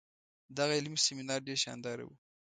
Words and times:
دغه 0.57 0.73
علمي 0.79 0.99
سیمینار 1.07 1.39
ډیر 1.47 1.57
شانداره 1.65 2.03
وو. 2.05 2.15